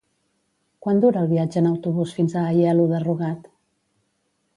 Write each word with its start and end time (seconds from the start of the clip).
Quant 0.85 1.01
dura 1.03 1.19
el 1.25 1.29
viatge 1.33 1.61
en 1.61 1.67
autobús 1.71 2.13
fins 2.19 2.35
a 2.41 2.45
Aielo 2.53 2.87
de 2.93 3.03
Rugat? 3.05 3.45